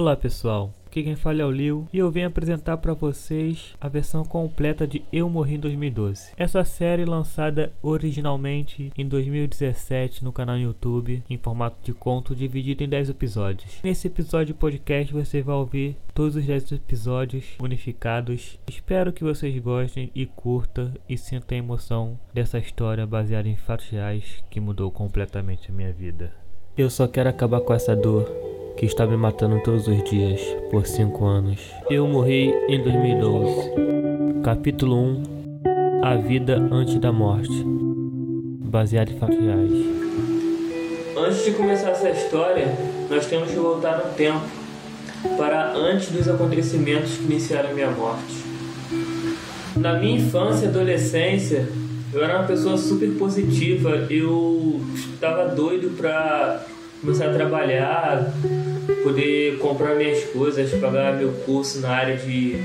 Olá 0.00 0.16
pessoal, 0.16 0.72
aqui 0.86 1.02
quem 1.02 1.14
fala 1.14 1.42
é 1.42 1.44
o 1.44 1.50
Liu 1.50 1.86
e 1.92 1.98
eu 1.98 2.10
venho 2.10 2.28
apresentar 2.28 2.78
para 2.78 2.94
vocês 2.94 3.76
a 3.78 3.86
versão 3.86 4.24
completa 4.24 4.86
de 4.86 5.04
Eu 5.12 5.28
Morri 5.28 5.56
em 5.56 5.60
2012. 5.60 6.32
Essa 6.38 6.64
série 6.64 7.04
lançada 7.04 7.70
originalmente 7.82 8.90
em 8.96 9.06
2017 9.06 10.24
no 10.24 10.32
canal 10.32 10.56
YouTube 10.56 11.22
em 11.28 11.36
formato 11.36 11.76
de 11.82 11.92
conto 11.92 12.34
dividido 12.34 12.82
em 12.82 12.88
10 12.88 13.10
episódios. 13.10 13.78
Nesse 13.84 14.06
episódio 14.06 14.54
de 14.54 14.58
podcast 14.58 15.12
você 15.12 15.42
vai 15.42 15.56
ouvir 15.56 15.98
todos 16.14 16.34
os 16.34 16.46
10 16.46 16.72
episódios 16.72 17.44
unificados. 17.60 18.58
Espero 18.70 19.12
que 19.12 19.22
vocês 19.22 19.54
gostem 19.58 20.10
e 20.14 20.24
curta 20.24 20.94
e 21.10 21.18
sinta 21.18 21.54
a 21.54 21.58
emoção 21.58 22.18
dessa 22.32 22.58
história 22.58 23.06
baseada 23.06 23.50
em 23.50 23.56
fatos 23.56 23.90
reais 23.90 24.42
que 24.48 24.60
mudou 24.60 24.90
completamente 24.90 25.70
a 25.70 25.74
minha 25.74 25.92
vida. 25.92 26.32
Eu 26.74 26.88
só 26.88 27.06
quero 27.06 27.28
acabar 27.28 27.60
com 27.60 27.74
essa 27.74 27.94
dor 27.94 28.59
que 28.76 28.86
está 28.86 29.06
me 29.06 29.16
matando 29.16 29.62
todos 29.62 29.86
os 29.86 30.04
dias 30.04 30.40
por 30.70 30.86
5 30.86 31.24
anos. 31.24 31.60
Eu 31.90 32.06
morri 32.06 32.52
em 32.68 32.82
2012. 32.82 33.70
Capítulo 34.42 34.96
1 34.96 35.22
A 36.02 36.16
Vida 36.16 36.56
Antes 36.70 36.98
da 36.98 37.12
Morte 37.12 37.64
Baseado 37.64 39.10
em 39.10 39.18
fatos 39.18 39.38
reais. 39.38 39.72
Antes 41.16 41.44
de 41.44 41.50
começar 41.52 41.90
essa 41.90 42.10
história, 42.10 42.66
nós 43.10 43.26
temos 43.26 43.50
que 43.50 43.56
voltar 43.56 43.98
no 43.98 44.14
tempo 44.14 44.44
para 45.36 45.72
antes 45.74 46.10
dos 46.10 46.28
acontecimentos 46.28 47.16
que 47.16 47.24
iniciaram 47.24 47.74
minha 47.74 47.90
morte. 47.90 48.34
Na 49.76 49.98
minha 49.98 50.16
infância 50.16 50.66
e 50.66 50.68
adolescência, 50.68 51.68
eu 52.12 52.24
era 52.24 52.38
uma 52.38 52.46
pessoa 52.46 52.76
super 52.76 53.10
positiva, 53.18 54.06
eu 54.10 54.80
estava 54.94 55.48
doido 55.48 55.96
para 55.96 56.64
começar 57.00 57.30
a 57.30 57.32
trabalhar, 57.32 58.32
poder 59.02 59.58
comprar 59.58 59.94
minhas 59.96 60.22
coisas, 60.24 60.70
pagar 60.80 61.16
meu 61.16 61.32
curso 61.46 61.80
na 61.80 61.90
área 61.90 62.16
de 62.16 62.56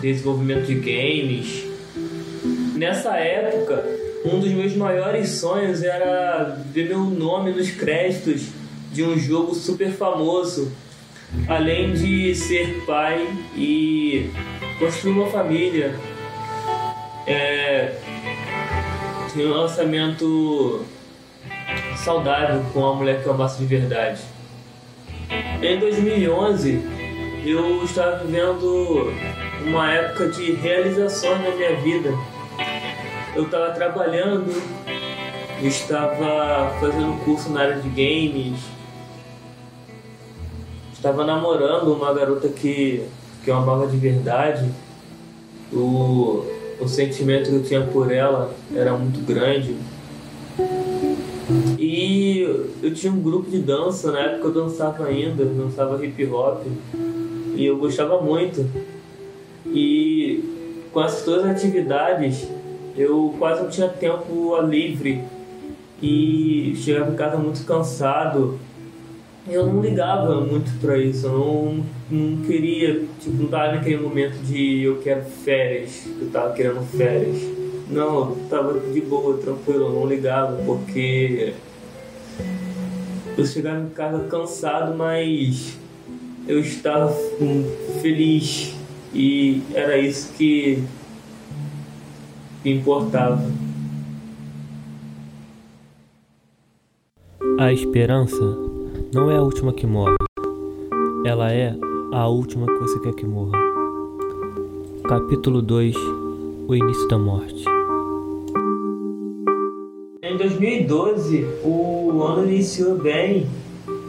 desenvolvimento 0.00 0.66
de 0.66 0.74
games. 0.74 1.64
Nessa 2.74 3.16
época, 3.16 3.84
um 4.24 4.40
dos 4.40 4.50
meus 4.50 4.74
maiores 4.74 5.30
sonhos 5.30 5.82
era 5.84 6.58
ver 6.72 6.88
meu 6.88 6.98
nome 6.98 7.52
nos 7.52 7.70
créditos 7.70 8.48
de 8.92 9.04
um 9.04 9.16
jogo 9.16 9.54
super 9.54 9.92
famoso, 9.92 10.72
além 11.48 11.92
de 11.92 12.34
ser 12.34 12.84
pai 12.84 13.26
e 13.56 14.30
construir 14.80 15.12
uma 15.12 15.30
família. 15.30 15.94
É, 17.24 17.94
um 19.36 19.48
lançamento 19.48 20.84
saudável 22.02 22.64
com 22.72 22.84
a 22.84 22.94
mulher 22.94 23.22
que 23.22 23.28
eu 23.28 23.32
amasse 23.32 23.58
de 23.58 23.66
verdade. 23.66 24.20
Em 25.62 25.78
2011, 25.78 26.80
eu 27.46 27.84
estava 27.84 28.24
vivendo 28.24 29.12
uma 29.64 29.92
época 29.92 30.28
de 30.28 30.52
realizações 30.52 31.40
na 31.42 31.50
minha 31.54 31.76
vida. 31.76 32.12
Eu 33.34 33.44
estava 33.44 33.70
trabalhando, 33.70 34.52
estava 35.62 36.74
fazendo 36.80 37.24
curso 37.24 37.50
na 37.50 37.60
área 37.60 37.76
de 37.76 37.88
games, 37.88 38.60
estava 40.92 41.24
namorando 41.24 41.94
uma 41.94 42.12
garota 42.12 42.48
que, 42.48 43.06
que 43.44 43.50
eu 43.50 43.56
amava 43.56 43.86
de 43.86 43.96
verdade. 43.96 44.68
O, 45.72 46.44
o 46.80 46.88
sentimento 46.88 47.48
que 47.48 47.56
eu 47.56 47.62
tinha 47.62 47.80
por 47.80 48.12
ela 48.12 48.52
era 48.74 48.92
muito 48.92 49.24
grande. 49.24 49.76
Eu 52.82 52.94
tinha 52.94 53.12
um 53.12 53.20
grupo 53.20 53.50
de 53.50 53.58
dança, 53.58 54.12
na 54.12 54.20
época 54.20 54.48
eu 54.48 54.52
dançava 54.52 55.06
ainda, 55.06 55.44
dançava 55.44 56.04
hip 56.04 56.24
hop. 56.26 56.64
E 57.54 57.64
eu 57.64 57.76
gostava 57.76 58.20
muito. 58.20 58.64
E 59.66 60.42
com 60.92 61.02
essas 61.02 61.24
duas 61.24 61.44
atividades, 61.44 62.48
eu 62.96 63.34
quase 63.38 63.62
não 63.62 63.70
tinha 63.70 63.88
tempo 63.88 64.56
livre. 64.62 65.22
E 66.00 66.74
chegava 66.76 67.12
em 67.12 67.16
casa 67.16 67.36
muito 67.36 67.64
cansado. 67.64 68.58
Eu 69.48 69.66
não 69.66 69.80
ligava 69.80 70.40
muito 70.40 70.70
pra 70.80 70.96
isso, 70.96 71.26
eu 71.26 71.32
não, 71.32 71.84
não 72.08 72.44
queria, 72.44 73.04
tipo, 73.18 73.42
não 73.42 73.48
tava 73.48 73.72
naquele 73.72 73.96
momento 73.96 74.36
de 74.44 74.84
eu 74.84 74.98
quero 74.98 75.24
férias, 75.24 75.90
que 76.04 76.22
eu 76.22 76.30
tava 76.30 76.52
querendo 76.52 76.80
férias. 76.96 77.38
Não, 77.90 78.30
eu 78.30 78.38
tava 78.48 78.78
de 78.78 79.00
boa, 79.00 79.36
tranquilo, 79.38 79.86
eu 79.86 79.92
não 79.92 80.06
ligava, 80.06 80.56
porque 80.64 81.54
eu 83.36 83.46
chegava 83.46 83.80
em 83.80 83.88
casa 83.88 84.24
cansado, 84.28 84.96
mas 84.96 85.76
eu 86.46 86.60
estava 86.60 87.12
feliz 88.00 88.74
e 89.14 89.62
era 89.74 89.98
isso 89.98 90.32
que, 90.34 90.82
que 92.62 92.70
importava. 92.70 93.42
A 97.58 97.72
esperança 97.72 98.40
não 99.14 99.30
é 99.30 99.36
a 99.36 99.42
última 99.42 99.72
que 99.72 99.86
morre, 99.86 100.16
ela 101.24 101.52
é 101.52 101.76
a 102.12 102.28
última 102.28 102.66
que 102.66 102.78
você 102.78 102.98
quer 103.00 103.14
que 103.14 103.26
morra. 103.26 103.58
Capítulo 105.08 105.60
2 105.60 105.94
O 106.66 106.74
início 106.74 107.06
da 107.08 107.18
morte. 107.18 107.64
Em 110.22 110.36
2012, 110.36 111.46
o 111.62 112.01
ano 112.20 112.44
iniciou 112.44 112.96
bem. 112.96 113.46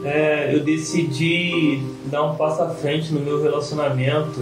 É, 0.03 0.53
eu 0.53 0.61
decidi 0.61 1.79
dar 2.07 2.23
um 2.23 2.35
passo 2.35 2.63
à 2.63 2.69
frente 2.69 3.13
no 3.13 3.21
meu 3.21 3.41
relacionamento. 3.41 4.41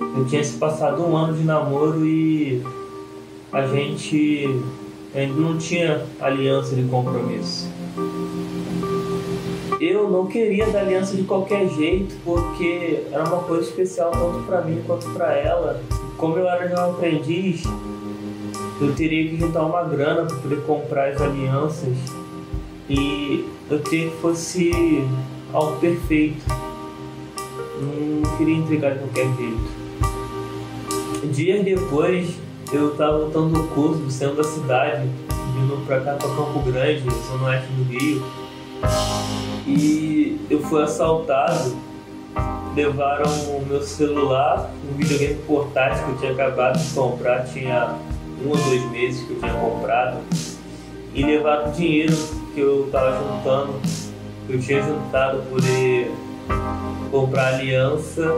Eu 0.00 0.24
tinha 0.26 0.42
se 0.42 0.56
passado 0.56 1.02
um 1.02 1.16
ano 1.16 1.36
de 1.36 1.44
namoro 1.44 2.04
e 2.04 2.62
a 3.52 3.66
gente 3.66 4.48
ainda 5.14 5.34
não 5.34 5.56
tinha 5.58 6.02
aliança 6.20 6.74
de 6.74 6.82
compromisso. 6.84 7.68
Eu 9.80 10.10
não 10.10 10.26
queria 10.26 10.66
dar 10.66 10.80
aliança 10.80 11.16
de 11.16 11.22
qualquer 11.22 11.68
jeito 11.68 12.16
porque 12.24 13.04
era 13.12 13.22
uma 13.24 13.42
coisa 13.42 13.68
especial 13.68 14.10
tanto 14.10 14.44
para 14.46 14.62
mim 14.62 14.82
quanto 14.84 15.08
para 15.10 15.36
ela. 15.36 15.80
Como 16.16 16.36
eu 16.36 16.48
era 16.48 16.68
já 16.68 16.88
um 16.88 16.90
aprendiz, 16.90 17.62
eu 18.80 18.92
teria 18.94 19.28
que 19.28 19.36
juntar 19.36 19.64
uma 19.64 19.84
grana 19.84 20.24
para 20.24 20.36
poder 20.36 20.60
comprar 20.62 21.10
as 21.10 21.20
alianças 21.20 21.96
e 22.88 23.48
eu 23.70 23.80
queria 23.80 24.10
que 24.10 24.16
fosse 24.16 24.70
algo 25.52 25.76
perfeito. 25.76 26.42
Não 27.80 28.36
queria 28.36 28.56
entregar 28.56 28.94
de 28.94 28.98
qualquer 29.00 29.26
jeito. 29.36 29.78
Dias 31.32 31.64
depois, 31.64 32.34
eu 32.72 32.92
estava 32.92 33.18
voltando 33.18 33.52
do 33.52 33.68
curso 33.68 34.00
do 34.00 34.10
centro 34.10 34.36
da 34.36 34.44
cidade, 34.44 35.08
vindo 35.54 35.84
para 35.86 36.00
cá 36.00 36.14
para 36.14 36.28
Campo 36.28 36.60
Grande, 36.60 37.04
zona 37.26 37.48
oeste 37.48 37.68
do 37.72 37.82
Rio, 37.84 38.22
e 39.66 40.40
eu 40.48 40.60
fui 40.60 40.82
assaltado. 40.82 41.76
Levaram 42.74 43.30
o 43.56 43.66
meu 43.66 43.82
celular, 43.82 44.70
um 44.88 44.96
videogame 44.96 45.40
portátil 45.46 46.04
que 46.04 46.10
eu 46.10 46.18
tinha 46.18 46.32
acabado 46.32 46.78
de 46.78 46.94
comprar, 46.94 47.44
tinha 47.46 47.96
um 48.44 48.50
ou 48.50 48.56
dois 48.56 48.90
meses 48.92 49.26
que 49.26 49.32
eu 49.32 49.40
tinha 49.40 49.52
comprado 49.54 50.18
e 51.12 51.24
levaram 51.24 51.72
dinheiro 51.72 52.16
que 52.58 52.62
eu 52.62 52.86
estava 52.86 53.16
juntando, 53.16 53.80
eu 54.48 54.60
tinha 54.60 54.82
juntado 54.82 55.44
por 55.44 55.60
comprar 57.08 57.54
aliança 57.54 58.34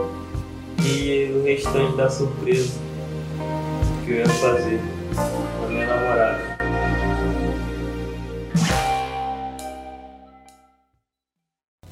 e 0.85 1.31
o 1.33 1.43
restante 1.43 1.97
da 1.97 2.07
surpresa 2.07 2.79
que 4.05 4.11
eu 4.11 4.17
ia 4.17 4.29
fazer 4.29 4.79
com 5.57 5.65
a 5.65 5.69
minha 5.69 5.87
namorada. 5.87 6.39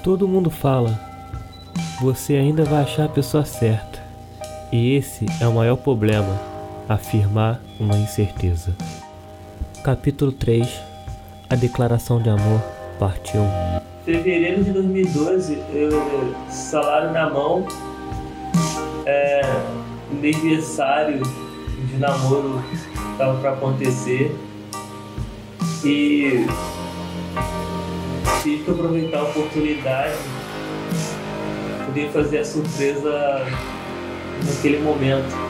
Todo 0.04 0.28
mundo 0.28 0.52
fala, 0.52 1.00
você 2.00 2.36
ainda 2.36 2.64
vai 2.64 2.84
achar 2.84 3.06
a 3.06 3.10
pessoa 3.10 3.44
certa. 3.44 4.08
E 4.72 4.96
esse 4.96 5.26
é 5.42 5.48
o 5.48 5.54
maior 5.54 5.78
problema 5.78 6.40
afirmar 6.88 7.60
uma 7.80 7.98
incerteza. 7.98 8.76
Capítulo 9.84 10.32
3 10.32 10.89
A 11.50 11.56
Declaração 11.56 12.22
de 12.22 12.30
Amor, 12.30 12.62
parte 13.00 13.36
1 13.36 13.82
Fevereiro 14.06 14.64
de 14.64 14.72
2012, 14.72 15.58
eu, 15.74 16.36
salário 16.48 17.12
na 17.12 17.28
mão, 17.28 17.66
é, 19.04 19.42
aniversário 20.12 21.24
de 21.24 21.98
namoro 21.98 22.64
estava 23.12 23.40
para 23.40 23.54
acontecer. 23.54 24.36
E 25.84 26.46
tive 28.44 28.64
que 28.64 28.70
aproveitar 28.70 29.18
a 29.18 29.24
oportunidade 29.24 30.18
poder 31.88 32.12
fazer 32.12 32.38
a 32.40 32.46
surpresa 32.46 33.44
naquele 34.46 34.78
momento 34.84 35.49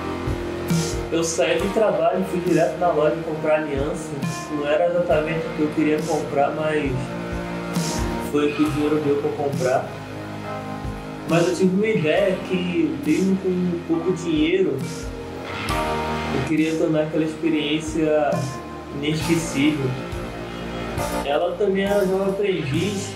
eu 1.11 1.23
saí 1.23 1.57
do 1.57 1.73
trabalho, 1.73 2.23
fui 2.25 2.39
direto 2.41 2.77
na 2.77 2.91
loja 2.91 3.15
comprar 3.25 3.61
aliança. 3.61 4.09
Não 4.51 4.67
era 4.67 4.87
exatamente 4.87 5.39
o 5.39 5.49
que 5.55 5.61
eu 5.61 5.69
queria 5.69 5.99
comprar, 6.03 6.51
mas 6.51 6.91
foi 8.31 8.51
o 8.51 8.55
que 8.55 8.63
o 8.63 8.69
dinheiro 8.71 9.01
deu 9.03 9.15
para 9.17 9.31
comprar. 9.31 9.89
Mas 11.27 11.47
eu 11.47 11.55
tive 11.55 11.75
uma 11.75 11.87
ideia 11.87 12.35
que, 12.47 12.95
mesmo 13.05 13.37
com 13.37 13.79
pouco 13.87 14.13
dinheiro, 14.13 14.77
eu 16.35 16.47
queria 16.47 16.75
tornar 16.75 17.03
aquela 17.03 17.23
experiência 17.23 18.29
inesquecível. 18.95 19.89
Ela 21.25 21.55
também 21.55 21.85
era 21.85 22.05
jovem 22.05 22.29
aprendiz, 22.29 23.11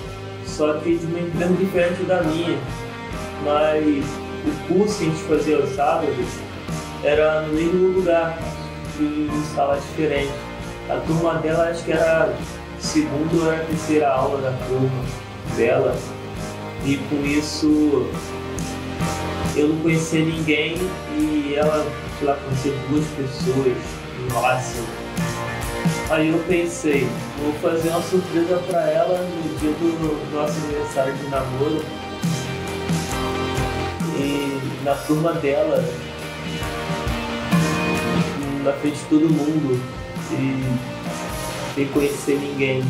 só 0.46 0.74
que 0.80 0.98
de 0.98 1.06
uma 1.06 1.20
empresa 1.20 1.54
diferente 1.54 2.04
da 2.04 2.24
minha. 2.24 2.58
Mas 3.44 4.06
o 4.46 4.74
curso 4.74 4.98
que 4.98 5.06
a 5.06 5.10
gente 5.10 5.24
fazia 5.24 5.58
aos 5.58 5.70
sábados 5.76 6.53
era 7.04 7.42
no 7.42 7.54
mesmo 7.54 8.00
lugar, 8.00 8.38
em 9.00 9.30
sala 9.54 9.76
diferente. 9.76 10.32
A 10.90 10.96
turma 11.06 11.36
dela 11.36 11.70
acho 11.70 11.84
que 11.84 11.92
era 11.92 12.34
segunda 12.80 13.36
ou 13.36 13.66
terceira 13.66 14.10
aula 14.10 14.42
da 14.42 14.52
turma 14.68 14.90
dela. 15.56 15.96
E 16.86 16.98
com 16.98 17.26
isso 17.26 18.08
eu 19.56 19.70
não 19.70 19.78
conhecia 19.82 20.26
ninguém 20.26 20.76
e 21.18 21.54
ela, 21.56 21.86
sei 22.18 22.28
lá, 22.28 22.36
conhecia 22.36 22.74
duas 22.90 23.06
pessoas 23.10 23.78
no 24.20 24.42
máximo. 24.42 24.88
Aí 26.10 26.30
eu 26.30 26.40
pensei, 26.48 27.08
vou 27.42 27.54
fazer 27.54 27.90
uma 27.90 28.02
surpresa 28.02 28.58
para 28.68 28.82
ela 28.90 29.18
no 29.18 29.60
dia 29.60 29.72
do 29.72 30.36
nosso 30.36 30.60
aniversário 30.66 31.14
de 31.14 31.28
namoro. 31.28 31.84
E 34.18 34.84
na 34.84 34.94
turma 34.96 35.34
dela, 35.34 35.84
na 38.64 38.74
frente 38.74 38.98
de 38.98 39.06
todo 39.06 39.30
mundo, 39.30 39.82
e 40.32 41.76
sem 41.76 41.88
conhecer 41.88 42.40
ninguém. 42.40 42.84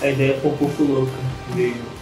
A 0.00 0.08
ideia 0.08 0.38
foi 0.40 0.50
um 0.50 0.56
pouco 0.56 0.82
louca 0.82 1.12
mesmo. 1.54 1.92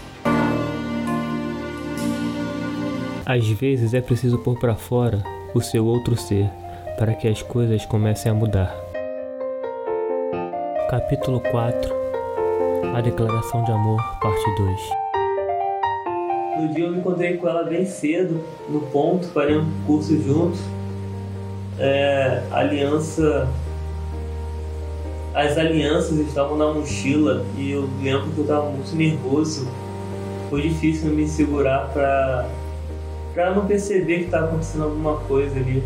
Às 3.26 3.46
vezes 3.46 3.94
é 3.94 4.00
preciso 4.00 4.38
pôr 4.38 4.58
para 4.58 4.74
fora 4.74 5.22
o 5.54 5.60
seu 5.60 5.86
outro 5.86 6.16
ser 6.16 6.50
para 6.98 7.14
que 7.14 7.28
as 7.28 7.42
coisas 7.42 7.86
comecem 7.86 8.32
a 8.32 8.34
mudar. 8.34 8.74
Capítulo 10.90 11.40
4 11.40 11.94
A 12.94 13.00
Declaração 13.00 13.62
de 13.62 13.70
Amor, 13.70 14.00
Parte 14.20 14.44
2 14.56 14.80
No 16.60 16.74
dia 16.74 16.84
eu 16.86 16.90
me 16.90 16.98
encontrei 16.98 17.36
com 17.36 17.46
ela 17.46 17.62
bem 17.62 17.84
cedo, 17.84 18.44
no 18.68 18.80
ponto, 18.80 19.28
parei 19.28 19.56
um 19.56 19.70
curso 19.86 20.20
juntos. 20.20 20.60
É, 21.80 22.42
aliança. 22.50 23.48
As 25.34 25.56
alianças 25.56 26.18
estavam 26.18 26.56
na 26.56 26.72
mochila 26.72 27.44
e 27.56 27.70
eu 27.70 27.88
lembro 28.02 28.30
que 28.30 28.38
eu 28.38 28.44
estava 28.44 28.68
muito 28.68 28.94
nervoso. 28.94 29.68
Foi 30.48 30.62
difícil 30.62 31.10
me 31.10 31.26
segurar 31.26 31.88
para 31.92 32.48
para 33.32 33.54
não 33.54 33.64
perceber 33.64 34.18
que 34.18 34.24
estava 34.24 34.46
acontecendo 34.46 34.84
alguma 34.84 35.16
coisa 35.20 35.56
ali. 35.56 35.82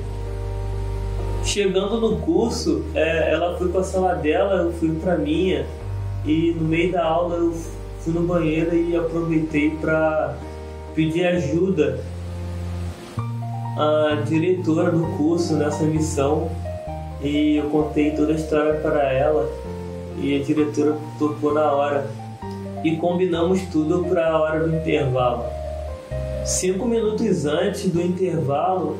Chegando 1.45 2.01
no 2.01 2.17
curso, 2.17 2.85
é, 2.95 3.33
ela 3.33 3.57
foi 3.59 3.69
para 3.69 3.83
a 3.83 3.85
sala 3.85 4.15
dela, 4.15 4.63
eu 4.63 4.73
fui 4.73 4.95
para 4.95 5.17
minha 5.17 5.67
e 6.25 6.57
no 6.59 6.67
meio 6.67 6.91
da 6.91 7.05
aula 7.05 7.37
eu 7.37 7.53
fui 8.01 8.15
no 8.15 8.23
banheiro 8.23 8.75
e 8.75 8.97
aproveitei 8.97 9.71
para 9.73 10.37
pedir 10.95 11.27
ajuda 11.27 12.01
à 13.77 14.23
diretora 14.27 14.91
do 14.91 15.05
curso 15.17 15.55
nessa 15.55 15.85
missão 15.85 16.51
e 17.21 17.57
eu 17.57 17.71
contei 17.71 18.13
toda 18.13 18.33
a 18.33 18.37
história 18.37 18.75
para 18.75 19.13
ela 19.13 19.51
e 20.19 20.41
a 20.41 20.45
diretora 20.45 20.97
topou 21.19 21.53
na 21.53 21.73
hora 21.73 22.09
e 22.85 22.97
combinamos 22.97 23.63
tudo 23.73 24.05
para 24.05 24.31
a 24.31 24.41
hora 24.41 24.69
do 24.69 24.77
intervalo. 24.77 25.45
Cinco 26.45 26.87
minutos 26.87 27.47
antes 27.47 27.91
do 27.91 28.03
intervalo, 28.03 28.97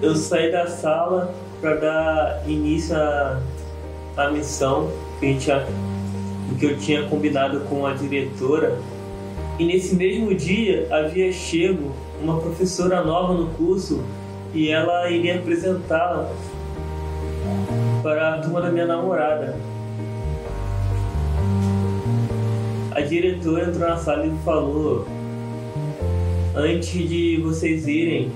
eu 0.00 0.14
saí 0.14 0.52
da 0.52 0.68
sala 0.68 1.34
para 1.60 1.74
dar 1.74 2.42
início 2.46 2.96
à, 2.96 3.40
à 4.16 4.30
missão 4.30 4.88
que, 5.18 5.26
a 5.26 5.28
gente, 5.30 5.50
que 6.58 6.66
eu 6.66 6.78
tinha 6.78 7.02
combinado 7.08 7.60
com 7.68 7.84
a 7.84 7.94
diretora. 7.94 8.78
E 9.58 9.64
nesse 9.64 9.96
mesmo 9.96 10.32
dia 10.34 10.86
havia 10.88 11.32
chego 11.32 11.92
uma 12.22 12.40
professora 12.40 13.02
nova 13.02 13.34
no 13.34 13.48
curso 13.54 14.04
e 14.54 14.68
ela 14.68 15.10
iria 15.10 15.38
apresentá-la 15.40 16.32
para 18.02 18.34
a 18.34 18.38
turma 18.38 18.60
da 18.60 18.70
minha 18.70 18.86
namorada. 18.86 19.56
A 22.92 23.00
diretora 23.00 23.68
entrou 23.68 23.88
na 23.88 23.96
sala 23.96 24.26
e 24.26 24.32
falou: 24.44 25.06
Antes 26.54 27.08
de 27.08 27.40
vocês 27.42 27.86
irem 27.88 28.30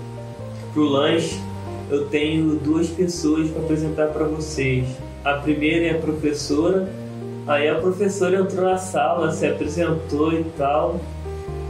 pro 0.73 0.85
lanche, 0.85 1.41
eu 1.89 2.07
tenho 2.07 2.57
duas 2.57 2.89
pessoas 2.89 3.49
para 3.51 3.63
apresentar 3.63 4.09
para 4.09 4.25
vocês. 4.25 4.87
A 5.25 5.35
primeira 5.35 5.87
é 5.87 5.91
a 5.91 5.99
professora. 6.01 7.02
Aí 7.47 7.69
a 7.69 7.75
professora 7.75 8.41
entrou 8.41 8.65
na 8.65 8.79
sala, 8.79 9.33
se 9.33 9.47
apresentou 9.47 10.33
e 10.33 10.45
tal. 10.57 11.01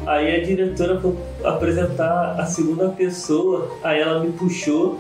Aí 0.07 0.37
a 0.37 0.45
diretora 0.45 1.01
foi 1.01 1.15
apresentar 1.45 2.39
a 2.39 2.45
segunda 2.45 2.89
pessoa. 2.91 3.69
Aí 3.83 4.01
ela 4.01 4.21
me 4.21 4.33
puxou 4.33 4.99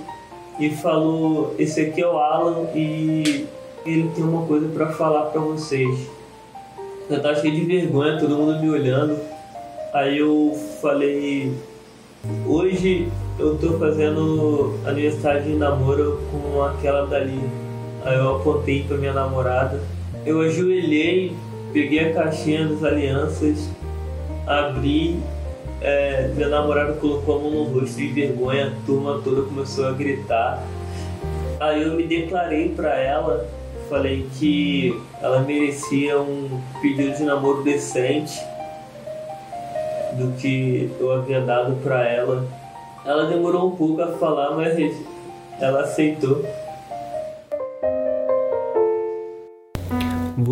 e 0.59 0.71
falou: 0.71 1.55
Esse 1.59 1.81
aqui 1.81 2.01
é 2.01 2.07
o 2.07 2.17
Alan 2.17 2.69
e 2.75 3.47
ele 3.85 4.11
tem 4.15 4.25
uma 4.25 4.47
coisa 4.47 4.69
para 4.69 4.89
falar 4.93 5.27
para 5.27 5.41
vocês. 5.41 6.09
Eu 7.11 7.21
tava 7.21 7.35
cheio 7.35 7.55
de 7.55 7.65
vergonha, 7.65 8.19
todo 8.19 8.37
mundo 8.37 8.59
me 8.61 8.71
olhando. 8.71 9.19
Aí 9.93 10.19
eu 10.19 10.57
falei: 10.81 11.53
Hoje 12.47 13.09
eu 13.39 13.59
tô 13.59 13.79
fazendo 13.79 14.79
aniversário 14.87 15.43
de 15.43 15.55
namoro 15.55 16.21
com 16.31 16.63
aquela 16.63 17.07
dali. 17.07 17.41
Aí 18.05 18.17
eu 18.17 18.37
apontei 18.37 18.85
pra 18.85 18.97
minha 18.97 19.13
namorada. 19.13 19.81
Eu 20.25 20.41
ajoelhei, 20.41 21.35
peguei 21.73 21.99
a 21.99 22.15
caixinha 22.15 22.69
das 22.69 22.85
alianças, 22.85 23.69
abri, 24.47 25.19
é, 25.81 26.29
minha 26.29 26.49
namorada 26.49 26.93
colocou 26.93 27.39
a 27.39 27.41
mão 27.41 27.51
no 27.51 27.65
rosto 27.65 27.97
de 27.97 28.07
vergonha, 28.07 28.69
a 28.69 28.87
turma 28.87 29.21
toda 29.25 29.43
começou 29.43 29.87
a 29.87 29.93
gritar. 29.93 30.63
Aí 31.59 31.83
eu 31.83 31.95
me 31.95 32.05
declarei 32.05 32.69
para 32.69 32.97
ela, 32.97 33.49
falei 33.89 34.29
que 34.39 34.97
ela 35.21 35.41
merecia 35.41 36.21
um 36.21 36.61
pedido 36.81 37.17
de 37.17 37.25
namoro 37.25 37.65
decente 37.65 38.39
do 40.13 40.32
que 40.37 40.89
eu 41.01 41.11
havia 41.11 41.41
dado 41.41 41.75
para 41.82 42.06
ela. 42.06 42.46
Ela 43.05 43.27
demorou 43.27 43.69
um 43.69 43.77
pouco 43.77 44.01
a 44.03 44.13
falar, 44.13 44.55
mas 44.55 44.79
ela 45.61 45.82
aceitou. 45.82 46.44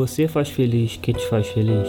Você 0.00 0.26
faz 0.26 0.49
feliz 0.49 0.99
quem 1.02 1.12
te 1.12 1.28
faz 1.28 1.47
feliz? 1.49 1.87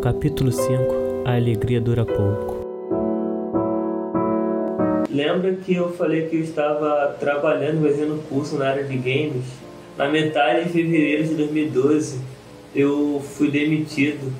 Capítulo 0.00 0.50
5 0.50 0.72
A 1.26 1.34
alegria 1.34 1.78
dura 1.78 2.02
pouco. 2.06 2.66
Lembra 5.10 5.52
que 5.52 5.74
eu 5.74 5.92
falei 5.92 6.28
que 6.28 6.36
eu 6.36 6.40
estava 6.40 7.14
trabalhando, 7.20 7.86
fazendo 7.86 8.26
curso 8.26 8.56
na 8.56 8.70
área 8.70 8.84
de 8.84 8.96
games? 8.96 9.44
Na 9.98 10.08
metade 10.08 10.64
de 10.64 10.70
fevereiro 10.70 11.28
de 11.28 11.34
2012, 11.34 12.18
eu 12.74 13.20
fui 13.22 13.50
demitido. 13.50 14.32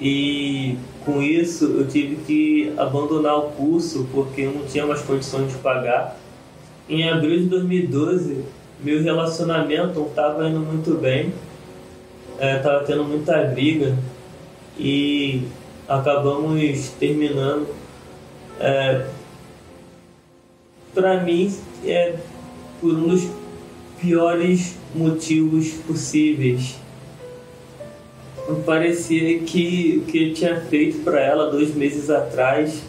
E 0.00 0.78
com 1.04 1.20
isso 1.20 1.66
eu 1.66 1.86
tive 1.86 2.16
que 2.24 2.72
abandonar 2.78 3.36
o 3.36 3.50
curso 3.50 4.08
porque 4.10 4.40
eu 4.40 4.52
não 4.52 4.64
tinha 4.64 4.86
mais 4.86 5.02
condições 5.02 5.52
de 5.52 5.58
pagar. 5.58 6.18
Em 6.88 7.10
abril 7.10 7.40
de 7.40 7.44
2012, 7.50 8.61
meu 8.82 9.02
relacionamento 9.02 9.98
não 9.98 10.06
estava 10.06 10.48
indo 10.48 10.60
muito 10.60 11.00
bem, 11.00 11.32
estava 12.40 12.82
é, 12.82 12.84
tendo 12.84 13.04
muita 13.04 13.42
briga 13.44 13.96
e 14.78 15.42
acabamos 15.88 16.88
terminando. 16.98 17.68
É, 18.60 19.06
Para 20.94 21.22
mim, 21.22 21.54
é 21.84 22.16
por 22.80 22.94
um 22.94 23.08
dos 23.08 23.28
piores 24.00 24.76
motivos 24.94 25.70
possíveis 25.86 26.82
parecia 28.64 29.38
que 29.40 30.02
o 30.02 30.10
que 30.10 30.30
eu 30.30 30.34
tinha 30.34 30.60
feito 30.60 31.02
para 31.04 31.20
ela 31.20 31.50
dois 31.50 31.74
meses 31.74 32.10
atrás 32.10 32.82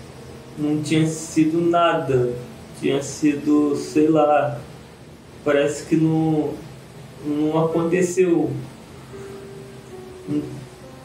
não 0.58 0.82
tinha 0.82 1.06
sido 1.08 1.62
nada. 1.62 2.34
Tinha 2.80 3.02
sido, 3.02 3.76
sei 3.76 4.10
lá, 4.10 4.60
parece 5.44 5.86
que 5.86 5.96
não, 5.96 6.52
não 7.26 7.66
aconteceu. 7.66 8.50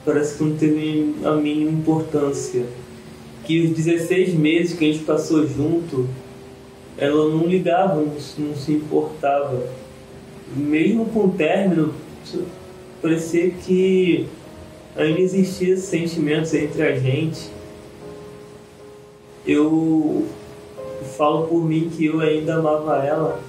Parece 0.04 0.38
que 0.38 0.45
não 0.45 0.57
teve 0.57 1.14
a 1.25 1.33
mínima 1.33 1.71
importância. 1.71 2.64
Que 3.45 3.62
os 3.62 3.71
16 3.71 4.35
meses 4.35 4.78
que 4.78 4.88
a 4.88 4.92
gente 4.92 5.04
passou 5.04 5.47
junto, 5.47 6.09
ela 6.97 7.28
não 7.28 7.47
ligava, 7.47 7.97
não, 7.97 8.14
não 8.38 8.57
se 8.57 8.73
importava. 8.73 9.66
Mesmo 10.57 11.07
com 11.07 11.26
o 11.26 11.30
término, 11.30 11.95
parecia 13.02 13.50
que 13.50 14.26
ainda 14.97 15.21
existia 15.21 15.76
sentimentos 15.76 16.52
entre 16.54 16.83
a 16.83 16.99
gente. 16.99 17.49
Eu 19.47 20.26
falo 21.16 21.47
por 21.47 21.64
mim 21.64 21.90
que 21.95 22.07
eu 22.07 22.21
ainda 22.21 22.57
amava 22.57 22.97
ela, 23.04 23.40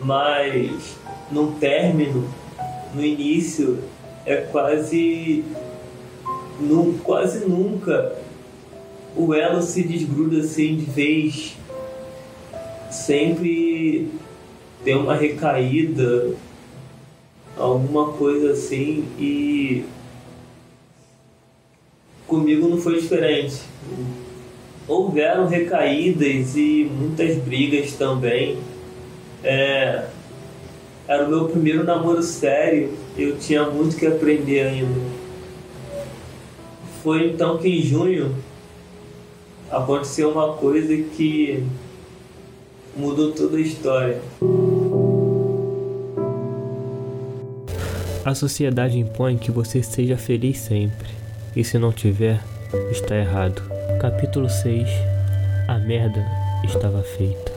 mas 0.00 0.96
no 1.30 1.52
término, 1.52 2.28
no 2.94 3.04
início, 3.04 3.78
é 4.26 4.36
quase, 4.36 5.44
quase 7.04 7.46
nunca 7.46 8.16
o 9.16 9.34
elo 9.34 9.62
se 9.62 9.82
desgruda 9.82 10.38
assim 10.38 10.76
de 10.76 10.84
vez. 10.84 11.56
Sempre 12.90 14.08
tem 14.84 14.96
uma 14.96 15.14
recaída, 15.14 16.34
alguma 17.56 18.12
coisa 18.12 18.52
assim, 18.52 19.04
e 19.18 19.84
comigo 22.26 22.68
não 22.68 22.78
foi 22.78 23.00
diferente. 23.00 23.60
Houveram 24.88 25.46
recaídas 25.46 26.56
e 26.56 26.90
muitas 26.90 27.36
brigas 27.36 27.92
também. 27.92 28.58
É, 29.42 30.04
era 31.08 31.24
o 31.24 31.28
meu 31.28 31.48
primeiro 31.48 31.82
namoro 31.84 32.22
sério, 32.22 32.92
eu 33.16 33.36
tinha 33.36 33.64
muito 33.64 33.96
que 33.96 34.06
aprender 34.06 34.60
ainda. 34.60 35.00
Foi 37.02 37.28
então 37.28 37.58
que 37.58 37.68
em 37.68 37.82
junho 37.82 38.34
aconteceu 39.70 40.30
uma 40.30 40.54
coisa 40.54 40.96
que 40.96 41.64
mudou 42.96 43.32
toda 43.32 43.56
a 43.56 43.60
história. 43.60 44.20
A 48.24 48.34
sociedade 48.34 48.98
impõe 48.98 49.38
que 49.38 49.50
você 49.50 49.82
seja 49.82 50.16
feliz 50.16 50.58
sempre, 50.58 51.08
e 51.56 51.64
se 51.64 51.78
não 51.78 51.90
tiver, 51.90 52.40
está 52.90 53.16
errado. 53.16 53.62
Capítulo 53.98 54.48
6 54.48 54.88
A 55.66 55.78
merda 55.78 56.24
estava 56.64 57.02
feita. 57.02 57.49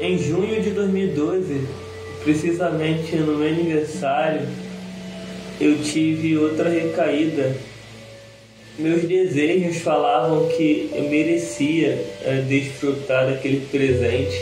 Em 0.00 0.16
junho 0.16 0.62
de 0.62 0.70
2012, 0.70 1.66
precisamente 2.22 3.16
no 3.16 3.36
meu 3.36 3.48
aniversário, 3.48 4.46
eu 5.60 5.82
tive 5.82 6.38
outra 6.38 6.68
recaída. 6.68 7.56
Meus 8.78 9.02
desejos 9.02 9.78
falavam 9.78 10.46
que 10.50 10.88
eu 10.94 11.02
merecia 11.08 12.00
é, 12.24 12.44
desfrutar 12.48 13.26
daquele 13.26 13.66
presente. 13.66 14.36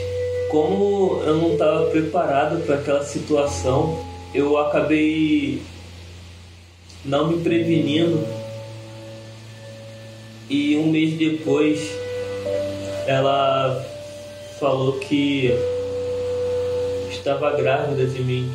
Como 0.51 1.23
eu 1.25 1.37
não 1.37 1.53
estava 1.55 1.87
preparado 1.87 2.63
para 2.67 2.75
aquela 2.75 3.03
situação, 3.03 4.05
eu 4.35 4.59
acabei 4.59 5.63
não 7.03 7.29
me 7.29 7.43
prevenindo 7.43 8.27
e 10.51 10.77
um 10.77 10.91
mês 10.91 11.15
depois 11.15 11.81
ela 13.07 13.96
falou 14.59 14.95
que 14.95 15.51
estava 17.11 17.57
grávida 17.57 18.07
de 18.07 18.23
mim. 18.23 18.51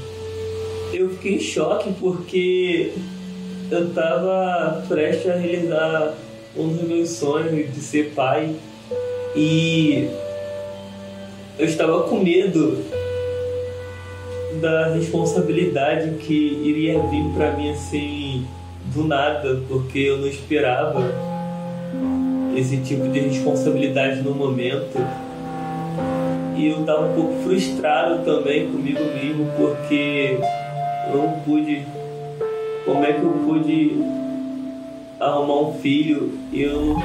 Eu 0.93 1.10
fiquei 1.12 1.36
em 1.36 1.39
choque 1.39 1.93
porque 2.00 2.93
eu 3.70 3.88
estava 3.88 4.84
prestes 4.88 5.29
a 5.29 5.36
realizar 5.36 6.13
um 6.55 6.67
dos 6.67 6.81
meus 6.81 7.10
sonhos 7.10 7.74
de 7.74 7.79
ser 7.79 8.12
pai 8.13 8.53
e 9.36 10.10
eu 11.58 11.65
estava 11.65 12.03
com 12.03 12.20
medo 12.20 12.84
da 14.60 14.93
responsabilidade 14.93 16.17
que 16.17 16.34
iria 16.34 17.00
vir 17.03 17.24
para 17.36 17.51
mim 17.51 17.72
assim 17.72 18.46
do 18.93 19.05
nada, 19.05 19.62
porque 19.70 20.00
eu 20.00 20.17
não 20.17 20.27
esperava 20.27 21.01
esse 22.55 22.77
tipo 22.77 23.08
de 23.08 23.20
responsabilidade 23.20 24.22
no 24.22 24.36
momento. 24.36 24.98
E 26.62 26.68
eu 26.68 26.82
estava 26.82 27.08
um 27.08 27.13
pouco 27.15 27.34
frustrado 27.41 28.24
também 28.24 28.72
comigo 28.72 29.00
mesmo, 29.00 29.48
porque 29.58 30.38
eu 31.12 31.18
não 31.18 31.39
pude. 31.39 31.82
Como 32.86 33.03
é 33.03 33.13
que 33.13 33.24
eu 33.24 33.32
pude 33.32 34.00
arrumar 35.20 35.70
um 35.70 35.74
filho 35.80 36.38
eu 36.53 36.98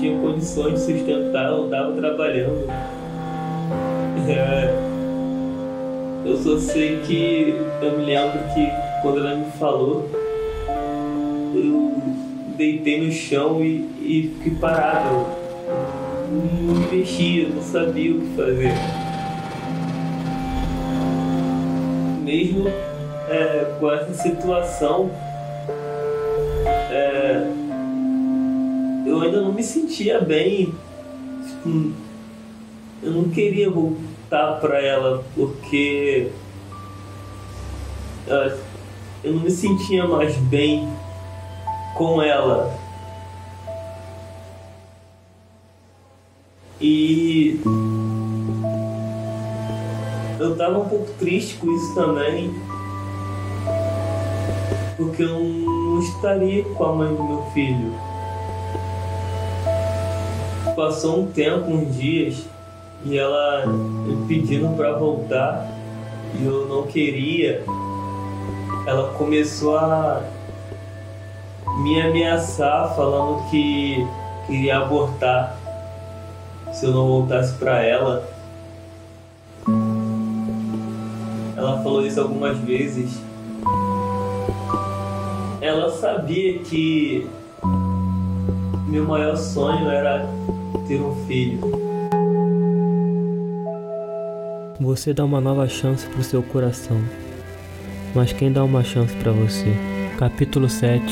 tinha 0.00 0.18
condições 0.18 0.74
de 0.74 0.80
sustentar, 0.80 1.52
eu 1.52 1.66
estava 1.66 1.92
trabalhando. 1.92 2.66
É, 4.28 4.74
eu 6.26 6.36
só 6.36 6.58
sei 6.58 6.98
que 7.06 7.54
eu 7.80 7.98
me 7.98 8.04
lembro 8.04 8.40
que 8.52 8.68
quando 9.00 9.20
ela 9.20 9.36
me 9.36 9.52
falou, 9.52 10.10
eu 11.54 12.02
deitei 12.56 13.00
no 13.00 13.12
chão 13.12 13.64
e, 13.64 13.88
e 14.00 14.34
fiquei 14.38 14.58
parado. 14.58 15.43
Não 16.34 16.74
me 16.74 16.96
mexia, 16.96 17.48
não 17.48 17.62
sabia 17.62 18.12
o 18.12 18.20
que 18.20 18.36
fazer. 18.36 18.72
Mesmo 22.24 22.68
é, 23.28 23.76
com 23.78 23.92
essa 23.92 24.14
situação, 24.14 25.10
é, 26.90 27.46
eu 29.06 29.20
ainda 29.20 29.40
não 29.42 29.52
me 29.52 29.62
sentia 29.62 30.20
bem. 30.20 30.74
Tipo, 31.46 31.92
eu 33.02 33.12
não 33.12 33.28
queria 33.28 33.70
voltar 33.70 34.58
para 34.60 34.82
ela 34.82 35.22
porque 35.36 36.30
uh, 38.26 38.58
eu 39.22 39.34
não 39.34 39.42
me 39.42 39.50
sentia 39.50 40.06
mais 40.06 40.34
bem 40.36 40.88
com 41.94 42.20
ela. 42.20 42.83
E 46.86 47.58
eu 50.38 50.54
tava 50.54 50.80
um 50.80 50.84
pouco 50.86 51.10
triste 51.18 51.56
com 51.56 51.74
isso 51.74 51.94
também, 51.94 52.54
porque 54.94 55.22
eu 55.22 55.40
não 55.40 55.98
estaria 56.00 56.62
com 56.62 56.84
a 56.84 56.92
mãe 56.92 57.14
do 57.14 57.24
meu 57.24 57.42
filho. 57.54 57.94
Passou 60.76 61.22
um 61.22 61.26
tempo, 61.28 61.70
uns 61.70 61.96
dias, 61.96 62.44
e 63.06 63.16
ela 63.16 63.64
me 63.66 64.26
pedindo 64.26 64.76
para 64.76 64.92
voltar 64.92 65.66
e 66.38 66.44
eu 66.44 66.68
não 66.68 66.82
queria. 66.82 67.64
Ela 68.86 69.14
começou 69.14 69.78
a 69.78 70.22
me 71.78 71.98
ameaçar 72.02 72.94
falando 72.94 73.48
que 73.48 74.06
queria 74.46 74.80
abortar 74.80 75.63
se 76.74 76.86
eu 76.86 76.92
não 76.92 77.06
voltasse 77.06 77.54
para 77.54 77.82
ela. 77.82 78.28
Ela 81.56 81.80
falou 81.82 82.04
isso 82.04 82.20
algumas 82.20 82.58
vezes. 82.58 83.22
Ela 85.60 85.90
sabia 85.92 86.58
que 86.58 87.26
meu 88.88 89.04
maior 89.04 89.36
sonho 89.36 89.88
era 89.88 90.28
ter 90.88 91.00
um 91.00 91.14
filho. 91.26 91.60
Você 94.80 95.14
dá 95.14 95.24
uma 95.24 95.40
nova 95.40 95.68
chance 95.68 96.04
pro 96.06 96.24
seu 96.24 96.42
coração. 96.42 97.00
Mas 98.14 98.32
quem 98.32 98.52
dá 98.52 98.62
uma 98.62 98.82
chance 98.82 99.14
para 99.16 99.32
você? 99.32 99.72
Capítulo 100.18 100.68
7 100.68 101.02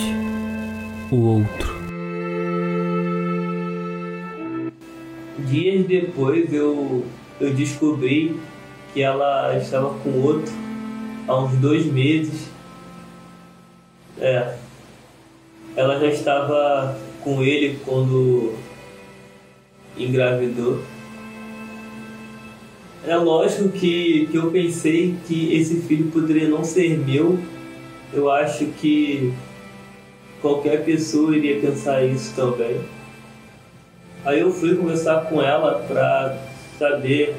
O 1.11 1.17
outro. 1.17 1.82
Dias 5.53 5.85
depois 5.85 6.51
eu, 6.51 7.05
eu 7.39 7.53
descobri 7.53 8.41
que 8.95 9.03
ela 9.03 9.55
estava 9.59 9.93
com 9.99 10.23
outro 10.23 10.51
há 11.29 11.39
uns 11.45 11.53
dois 11.59 11.85
meses. 11.85 12.49
É. 14.19 14.57
Ela 15.77 16.01
já 16.01 16.07
estava 16.07 16.99
com 17.21 17.43
ele 17.43 17.79
quando 17.85 18.55
engravidou. 19.99 20.81
É 23.07 23.15
lógico 23.17 23.69
que, 23.69 24.29
que 24.31 24.37
eu 24.39 24.51
pensei 24.51 25.17
que 25.27 25.55
esse 25.55 25.83
filho 25.83 26.11
poderia 26.11 26.49
não 26.49 26.65
ser 26.65 26.97
meu. 26.99 27.39
Eu 28.11 28.31
acho 28.31 28.65
que 28.81 29.35
qualquer 30.41 30.83
pessoa 30.83 31.37
iria 31.37 31.61
pensar 31.61 32.03
isso 32.03 32.35
também. 32.35 32.81
Aí 34.25 34.41
eu 34.41 34.53
fui 34.53 34.77
conversar 34.77 35.25
com 35.25 35.43
ela 35.43 35.85
para 35.89 36.39
saber 36.79 37.35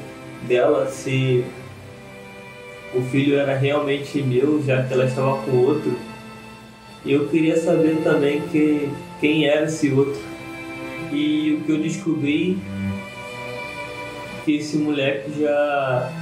dela 0.46 0.86
se 0.86 1.44
o 2.94 3.00
filho 3.02 3.38
era 3.38 3.56
realmente 3.56 4.22
meu, 4.22 4.62
já 4.62 4.82
que 4.82 4.92
ela 4.92 5.06
estava 5.06 5.42
com 5.42 5.56
outro. 5.56 5.96
E 7.04 7.12
eu 7.12 7.28
queria 7.28 7.56
saber 7.56 8.02
também 8.02 8.42
que, 8.48 8.90
quem 9.20 9.46
era 9.46 9.64
esse 9.64 9.90
outro. 9.90 10.20
E 11.12 11.58
o 11.58 11.64
que 11.64 11.72
eu 11.72 11.78
descobri 11.78 12.58
que 14.44 14.56
esse 14.56 14.76
moleque 14.76 15.40
já. 15.40 16.12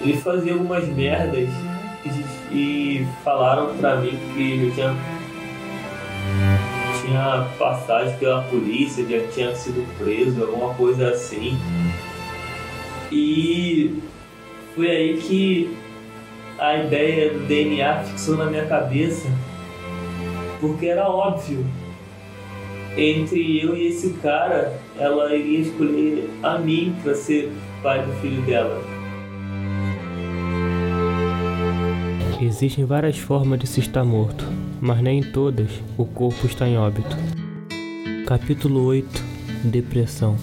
Ele 0.00 0.16
fazia 0.16 0.52
algumas 0.52 0.88
merdas 0.88 1.48
e, 2.04 2.56
e 2.56 3.06
falaram 3.22 3.74
pra 3.76 3.96
mim 3.96 4.18
que 4.34 4.64
eu 4.64 4.74
tinha, 4.74 4.96
tinha 7.12 7.46
passagem 7.58 8.16
pela 8.16 8.42
polícia, 8.44 9.04
já 9.06 9.26
tinha 9.28 9.54
sido 9.54 9.86
preso, 9.98 10.42
alguma 10.42 10.74
coisa 10.74 11.10
assim. 11.10 11.56
E 13.10 14.00
foi 14.74 14.90
aí 14.90 15.16
que 15.18 15.76
a 16.58 16.78
ideia 16.78 17.34
do 17.34 17.46
DNA 17.46 18.04
fixou 18.04 18.36
na 18.36 18.46
minha 18.46 18.64
cabeça, 18.66 19.28
porque 20.60 20.86
era 20.86 21.08
óbvio. 21.08 21.66
Entre 22.96 23.62
eu 23.62 23.74
e 23.76 23.86
esse 23.86 24.10
cara, 24.14 24.78
ela 24.98 25.34
iria 25.34 25.60
escolher 25.60 26.28
a 26.42 26.58
mim 26.58 26.94
para 27.02 27.14
ser 27.14 27.50
pai 27.82 28.04
do 28.04 28.12
filho 28.20 28.42
dela. 28.42 28.82
Existem 32.40 32.84
várias 32.84 33.18
formas 33.18 33.58
de 33.60 33.66
se 33.66 33.80
estar 33.80 34.04
morto, 34.04 34.44
mas 34.82 35.00
nem 35.00 35.20
em 35.20 35.22
todas 35.22 35.70
o 35.96 36.04
corpo 36.04 36.44
está 36.44 36.66
em 36.66 36.76
óbito. 36.76 37.16
Capítulo 38.26 38.84
8 38.86 39.08
Depressão 39.62 40.36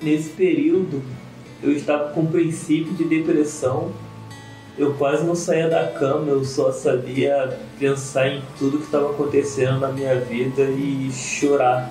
Nesse 0.00 0.30
período, 0.30 1.02
eu 1.60 1.72
estava 1.72 2.10
com 2.10 2.26
princípio 2.26 2.92
de 2.92 3.04
depressão. 3.04 3.90
Eu 4.78 4.94
quase 4.94 5.24
não 5.24 5.34
saía 5.34 5.68
da 5.68 5.88
cama, 5.88 6.28
eu 6.28 6.44
só 6.44 6.70
sabia 6.70 7.58
pensar 7.76 8.28
em 8.28 8.42
tudo 8.56 8.78
que 8.78 8.84
estava 8.84 9.10
acontecendo 9.10 9.80
na 9.80 9.88
minha 9.88 10.20
vida 10.20 10.62
e 10.62 11.10
chorar. 11.12 11.90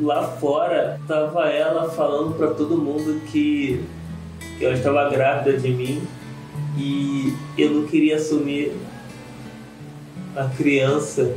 Lá 0.00 0.26
fora, 0.28 0.98
estava 1.02 1.46
ela 1.50 1.90
falando 1.90 2.34
para 2.38 2.48
todo 2.48 2.78
mundo 2.78 3.20
que, 3.26 3.84
que 4.58 4.64
ela 4.64 4.74
estava 4.74 5.10
grávida 5.10 5.58
de 5.58 5.68
mim 5.70 6.02
e 6.76 7.34
eu 7.58 7.70
não 7.70 7.86
queria 7.86 8.16
assumir 8.16 8.72
a 10.36 10.44
criança. 10.56 11.34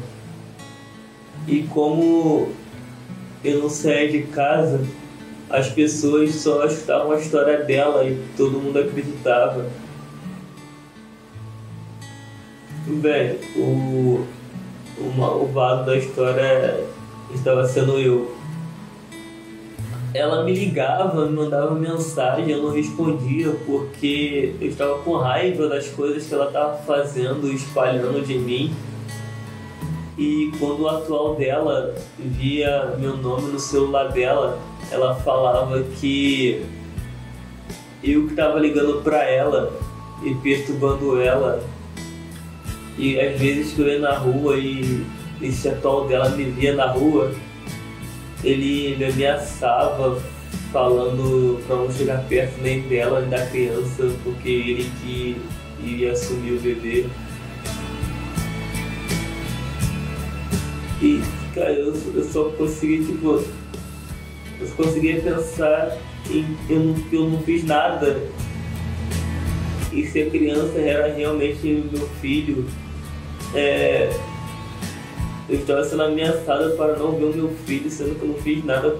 E 1.48 1.64
como 1.64 2.50
eu 3.44 3.60
não 3.60 3.70
saía 3.70 4.12
de 4.12 4.24
casa, 4.24 4.82
as 5.50 5.70
pessoas 5.70 6.34
só 6.36 6.66
escutavam 6.66 7.12
a 7.12 7.20
história 7.20 7.64
dela 7.64 8.04
e 8.04 8.20
todo 8.36 8.60
mundo 8.60 8.80
acreditava. 8.80 9.70
Bem, 12.88 13.40
o, 13.56 14.26
o 14.98 15.14
malvado 15.18 15.86
da 15.86 15.98
história 15.98 16.84
estava 17.34 17.68
sendo 17.68 18.00
eu. 18.00 18.35
Ela 20.16 20.46
me 20.46 20.54
ligava, 20.54 21.26
me 21.26 21.36
mandava 21.36 21.76
mensagem, 21.76 22.50
eu 22.50 22.64
não 22.64 22.72
respondia 22.72 23.52
porque 23.66 24.56
eu 24.62 24.70
estava 24.70 25.00
com 25.00 25.18
raiva 25.18 25.68
das 25.68 25.90
coisas 25.90 26.26
que 26.26 26.34
ela 26.34 26.46
estava 26.46 26.78
fazendo, 26.78 27.52
espalhando 27.52 28.26
de 28.26 28.40
mim. 28.40 28.74
E 30.18 30.54
quando 30.58 30.84
o 30.84 30.88
atual 30.88 31.36
dela 31.36 31.94
via 32.18 32.96
meu 32.98 33.18
nome 33.18 33.52
no 33.52 33.60
celular 33.60 34.08
dela, 34.08 34.58
ela 34.90 35.16
falava 35.16 35.84
que 36.00 36.66
eu 38.02 38.26
que 38.26 38.32
estava 38.32 38.58
ligando 38.58 39.04
para 39.04 39.22
ela 39.30 39.74
e 40.24 40.34
perturbando 40.36 41.20
ela. 41.20 41.62
E 42.98 43.20
às 43.20 43.38
vezes 43.38 43.74
que 43.74 43.82
eu 43.82 43.88
ia 43.90 44.00
na 44.00 44.14
rua 44.14 44.56
e 44.56 45.06
esse 45.42 45.68
atual 45.68 46.08
dela 46.08 46.30
me 46.30 46.46
via 46.46 46.74
na 46.74 46.86
rua, 46.86 47.34
ele 48.46 48.96
me 48.96 49.06
ameaçava 49.06 50.22
falando 50.72 51.60
para 51.66 51.76
não 51.76 51.92
chegar 51.92 52.24
perto 52.28 52.62
nem 52.62 52.82
dela 52.82 53.22
nem 53.22 53.30
da 53.30 53.46
criança, 53.48 54.12
porque 54.24 54.50
ele 54.50 54.92
que 55.02 55.42
iria 55.80 56.12
assumir 56.12 56.54
o 56.54 56.60
bebê. 56.60 57.06
E, 61.02 61.22
cara, 61.54 61.74
eu, 61.74 61.94
eu 62.14 62.24
só 62.24 62.46
consegui, 62.52 63.06
tipo, 63.06 63.44
eu 64.60 64.68
conseguia 64.78 65.20
pensar 65.22 65.98
em 66.30 66.46
eu 66.70 66.80
não, 66.80 66.96
eu 67.12 67.30
não 67.30 67.42
fiz 67.42 67.64
nada. 67.64 68.22
E 69.92 70.06
se 70.06 70.22
a 70.22 70.30
criança 70.30 70.78
era 70.80 71.14
realmente 71.14 71.84
meu 71.92 72.08
filho, 72.22 72.66
é, 73.54 74.10
eu 75.48 75.60
estava 75.60 75.84
sendo 75.84 76.04
ameaçada 76.04 76.72
para 76.72 76.98
não 76.98 77.12
ver 77.18 77.26
o 77.26 77.34
meu 77.34 77.50
filho, 77.66 77.90
sendo 77.90 78.16
que 78.16 78.22
eu 78.24 78.30
não 78.30 78.36
fiz 78.36 78.64
nada. 78.66 78.98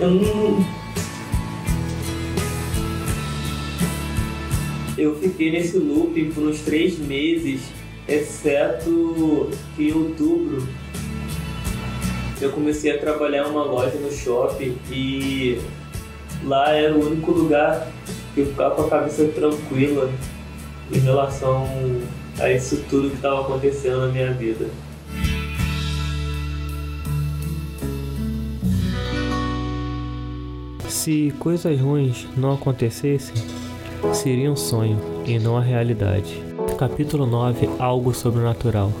Eu 0.00 0.10
não. 0.10 0.64
Eu 4.96 5.14
fiquei 5.16 5.50
nesse 5.50 5.76
loop 5.76 6.24
por 6.34 6.44
uns 6.44 6.60
três 6.60 6.98
meses 6.98 7.60
exceto 8.08 9.50
que 9.74 9.88
em 9.88 9.92
outubro 9.92 10.66
eu 12.40 12.52
comecei 12.52 12.92
a 12.92 12.98
trabalhar 12.98 13.46
em 13.46 13.50
uma 13.50 13.64
loja 13.64 13.96
no 13.98 14.10
shopping 14.12 14.76
e 14.90 15.58
lá 16.44 16.70
era 16.70 16.94
o 16.94 17.06
único 17.06 17.32
lugar 17.32 17.90
eu 18.36 18.46
ficava 18.46 18.74
com 18.74 18.82
a 18.82 18.88
cabeça 18.90 19.26
tranquila 19.28 20.10
em 20.92 20.98
relação 20.98 21.66
a 22.38 22.52
isso 22.52 22.84
tudo 22.88 23.10
que 23.10 23.16
estava 23.16 23.40
acontecendo 23.40 24.00
na 24.00 24.08
minha 24.08 24.32
vida. 24.32 24.66
Se 30.88 31.32
coisas 31.38 31.80
ruins 31.80 32.26
não 32.36 32.54
acontecessem, 32.54 33.36
seria 34.12 34.50
um 34.50 34.56
sonho 34.56 34.98
e 35.24 35.38
não 35.38 35.56
a 35.56 35.60
realidade. 35.60 36.42
Capítulo 36.78 37.24
9 37.24 37.68
Algo 37.78 38.12
Sobrenatural 38.12 38.92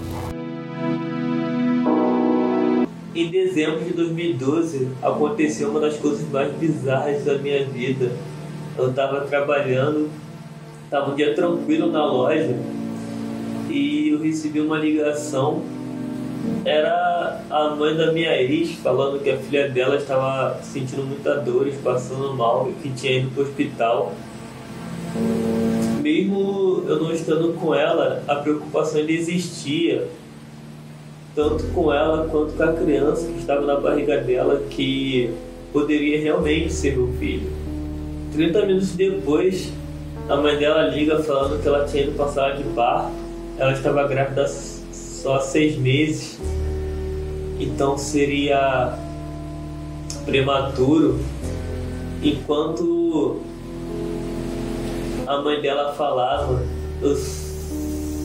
Em 3.14 3.30
dezembro 3.30 3.84
de 3.84 3.92
2012 3.92 4.88
aconteceu 5.02 5.70
uma 5.70 5.80
das 5.80 5.96
coisas 5.98 6.26
mais 6.30 6.52
bizarras 6.54 7.24
da 7.24 7.36
minha 7.38 7.66
vida. 7.66 8.12
Eu 8.76 8.90
estava 8.90 9.22
trabalhando, 9.22 10.10
estava 10.84 11.10
um 11.10 11.14
dia 11.14 11.34
tranquilo 11.34 11.90
na 11.90 12.04
loja 12.04 12.56
e 13.70 14.10
eu 14.10 14.20
recebi 14.20 14.60
uma 14.60 14.78
ligação. 14.78 15.62
Era 16.64 17.40
a 17.50 17.70
mãe 17.70 17.96
da 17.96 18.12
minha 18.12 18.40
ex 18.40 18.76
falando 18.76 19.22
que 19.22 19.30
a 19.30 19.36
filha 19.36 19.68
dela 19.68 19.96
estava 19.96 20.60
sentindo 20.62 21.02
muita 21.02 21.36
dor, 21.36 21.68
passando 21.82 22.32
mal 22.34 22.68
e 22.70 22.72
que 22.82 22.90
tinha 22.90 23.18
ido 23.18 23.30
para 23.30 23.42
o 23.42 23.46
hospital 23.46 24.12
mesmo 26.06 26.84
eu 26.86 27.00
não 27.00 27.12
estando 27.12 27.52
com 27.54 27.74
ela, 27.74 28.22
a 28.28 28.36
preocupação 28.36 29.00
ainda 29.00 29.10
existia, 29.10 30.06
tanto 31.34 31.64
com 31.74 31.92
ela 31.92 32.28
quanto 32.28 32.52
com 32.52 32.62
a 32.62 32.72
criança 32.72 33.26
que 33.26 33.40
estava 33.40 33.66
na 33.66 33.80
barriga 33.80 34.20
dela, 34.20 34.62
que 34.70 35.34
poderia 35.72 36.20
realmente 36.20 36.72
ser 36.72 36.96
meu 36.96 37.12
filho. 37.18 37.50
30 38.36 38.66
minutos 38.66 38.90
depois, 38.90 39.72
a 40.28 40.36
mãe 40.36 40.58
dela 40.58 40.88
liga 40.88 41.22
falando 41.22 41.60
que 41.62 41.66
ela 41.66 41.86
tinha 41.86 42.02
ido 42.02 42.12
passar 42.12 42.54
de 42.54 42.64
parto, 42.74 43.10
ela 43.56 43.72
estava 43.72 44.06
grávida 44.06 44.46
só 44.92 45.40
seis 45.40 45.78
meses, 45.78 46.38
então 47.58 47.96
seria 47.96 48.98
prematuro, 50.26 51.18
enquanto 52.22 53.40
a 55.26 55.38
mãe 55.40 55.62
dela 55.62 55.94
falava, 55.94 56.62
eu 57.00 57.16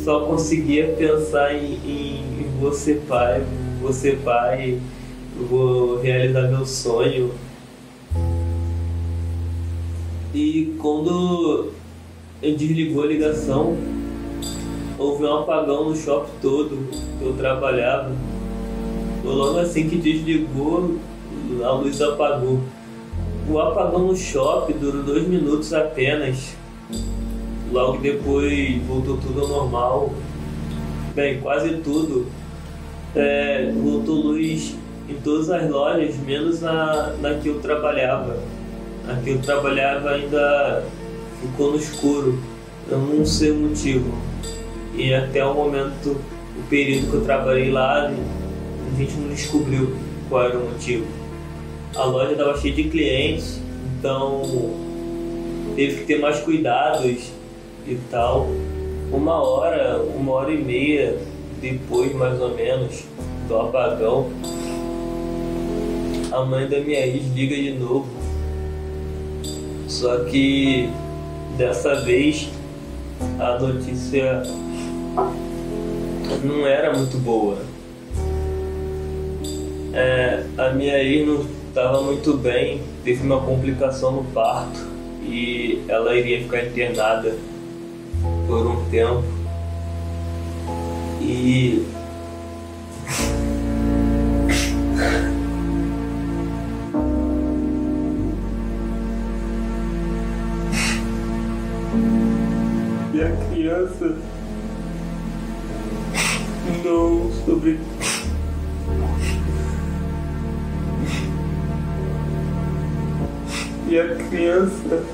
só 0.04 0.26
conseguia 0.26 0.90
pensar 0.90 1.56
em, 1.56 1.76
em 1.86 2.50
você 2.60 2.96
pai, 3.08 3.42
você 3.82 4.18
pai, 4.22 4.78
vou 5.50 6.02
realizar 6.02 6.50
meu 6.50 6.66
sonho. 6.66 7.32
E 10.34 10.76
quando 10.80 11.72
eu 12.42 12.56
desligou 12.56 13.04
a 13.04 13.08
ligação, 13.08 13.76
houve 14.98 15.26
um 15.26 15.40
apagão 15.40 15.90
no 15.90 15.96
shopping 15.96 16.32
todo 16.42 16.90
que 17.20 17.26
eu 17.26 17.34
trabalhava. 17.34 18.16
Logo 19.26 19.60
assim 19.60 19.90
que 19.90 19.98
desligou, 19.98 20.96
a 21.64 21.72
luz 21.72 22.02
apagou. 22.02 22.60
O 23.50 23.60
apagão 23.60 24.08
no 24.08 24.16
shopping 24.16 24.74
durou 24.80 25.04
dois 25.04 25.28
minutos 25.28 25.74
apenas. 25.74 26.56
Logo 27.70 27.98
depois 27.98 28.82
voltou 28.84 29.18
tudo 29.18 29.42
ao 29.42 29.48
normal. 29.48 30.14
Bem, 31.14 31.42
quase 31.42 31.78
tudo. 31.78 32.28
É, 33.14 33.70
voltou 33.76 34.16
luz 34.16 34.78
em 35.10 35.16
todas 35.16 35.50
as 35.50 35.70
lojas, 35.70 36.16
menos 36.20 36.62
na, 36.62 37.14
na 37.22 37.34
que 37.34 37.50
eu 37.50 37.60
trabalhava. 37.60 38.38
A 39.12 39.16
que 39.16 39.32
eu 39.32 39.42
trabalhava 39.42 40.12
ainda 40.12 40.86
ficou 41.42 41.72
no 41.72 41.78
escuro. 41.78 42.40
Eu 42.90 42.98
não 42.98 43.26
sei 43.26 43.52
o 43.52 43.56
motivo. 43.56 44.14
E 44.96 45.14
até 45.14 45.46
o 45.46 45.54
momento, 45.54 46.16
o 46.58 46.64
período 46.70 47.10
que 47.10 47.14
eu 47.16 47.26
trabalhei 47.26 47.72
lá, 47.72 48.08
a 48.08 48.98
gente 48.98 49.14
não 49.16 49.28
descobriu 49.28 49.94
qual 50.30 50.44
era 50.44 50.58
o 50.58 50.70
motivo. 50.70 51.06
a 51.94 52.06
loja 52.06 52.32
estava 52.32 52.58
cheia 52.58 52.74
de 52.74 52.86
clientes, 52.86 53.60
então 54.00 54.44
teve 55.76 56.02
que 56.02 56.06
ter 56.06 56.20
mais 56.20 56.40
cuidados 56.40 57.32
e 57.86 57.98
tal. 58.10 58.48
Uma 59.12 59.44
hora, 59.44 60.02
uma 60.16 60.32
hora 60.32 60.54
e 60.54 60.64
meia 60.64 61.18
depois, 61.60 62.14
mais 62.16 62.40
ou 62.40 62.56
menos, 62.56 63.04
do 63.50 63.58
apagão, 63.58 64.30
a 66.32 66.46
mãe 66.46 66.70
da 66.70 66.80
minha 66.80 67.06
ex 67.06 67.26
liga 67.36 67.56
de 67.56 67.72
novo. 67.72 68.08
Só 69.92 70.20
que 70.24 70.90
dessa 71.58 71.96
vez 71.96 72.50
a 73.38 73.60
notícia 73.60 74.42
não 76.46 76.66
era 76.66 76.98
muito 76.98 77.18
boa. 77.18 77.58
É, 79.94 80.46
a 80.58 80.70
minha 80.70 81.26
não 81.26 81.46
estava 81.68 82.02
muito 82.02 82.38
bem, 82.38 82.82
teve 83.04 83.22
uma 83.26 83.42
complicação 83.42 84.14
no 84.14 84.24
parto 84.32 84.80
e 85.24 85.84
ela 85.90 86.16
iria 86.16 86.42
ficar 86.42 86.66
internada 86.66 87.36
por 88.48 88.66
um 88.66 88.90
tempo. 88.90 89.26
E 91.20 91.86
e 103.22 103.24
a 103.24 103.36
criança 103.50 104.18
não 106.84 107.32
sobre 107.46 107.80
e 113.88 114.00
a 114.00 114.16
criança 114.16 115.06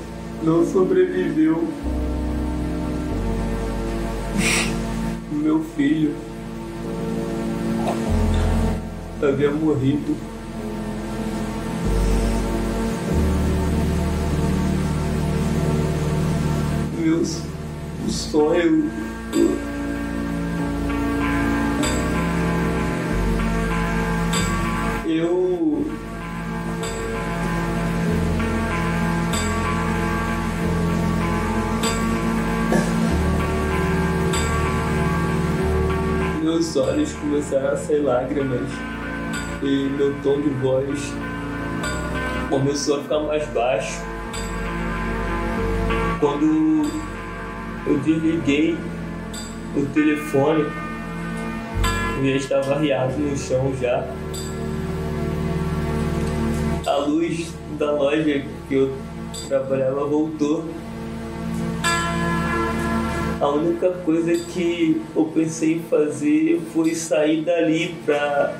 não 0.42 0.64
sobreviveu. 0.64 1.68
Meu 5.30 5.62
filho 5.76 6.14
havia 9.20 9.50
morrido. 9.50 10.16
Sonhos 18.14 18.84
eu 25.06 25.84
meus 36.42 36.76
olhos 36.76 37.12
começaram 37.12 37.68
a 37.68 37.76
sair 37.76 38.00
lágrimas 38.00 38.68
e 39.62 39.88
meu 39.96 40.14
tom 40.22 40.40
de 40.40 40.48
voz 40.60 41.12
começou 42.48 42.98
a 42.98 43.02
ficar 43.02 43.20
mais 43.20 43.46
baixo. 43.48 44.00
Quando 46.18 46.97
eu 47.88 47.98
desliguei 48.00 48.76
o 49.74 49.86
telefone, 49.86 50.66
já 52.22 52.36
estava 52.36 52.74
arriado 52.74 53.18
no 53.18 53.36
chão 53.36 53.72
já. 53.80 54.06
A 56.86 56.96
luz 56.98 57.54
da 57.78 57.92
loja 57.92 58.44
que 58.68 58.74
eu 58.74 58.92
trabalhava 59.48 60.04
voltou. 60.04 60.68
A 63.40 63.48
única 63.48 63.90
coisa 64.04 64.32
que 64.36 65.00
eu 65.16 65.24
pensei 65.26 65.76
em 65.76 65.82
fazer 65.82 66.60
foi 66.74 66.94
sair 66.94 67.42
dali 67.42 67.94
pra 68.04 68.54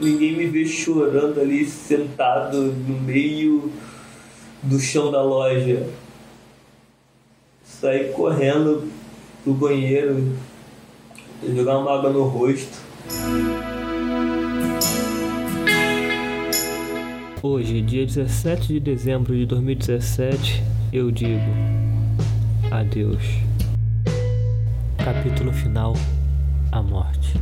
ninguém 0.00 0.36
me 0.36 0.46
ver 0.46 0.66
chorando 0.66 1.40
ali 1.40 1.66
sentado 1.66 2.62
no 2.62 3.00
meio 3.00 3.70
do 4.62 4.78
chão 4.78 5.10
da 5.10 5.22
loja. 5.22 5.86
Sair 7.66 8.12
correndo 8.12 8.88
pro 9.42 9.52
banheiro, 9.52 10.32
jogar 11.54 11.78
uma 11.78 11.98
água 11.98 12.10
no 12.10 12.22
rosto. 12.22 12.78
Hoje, 17.42 17.82
dia 17.82 18.06
17 18.06 18.68
de 18.68 18.80
dezembro 18.80 19.34
de 19.34 19.44
2017, 19.46 20.62
eu 20.92 21.10
digo 21.10 21.42
adeus. 22.70 23.24
Capítulo 25.04 25.52
final: 25.52 25.94
A 26.70 26.80
morte. 26.80 27.34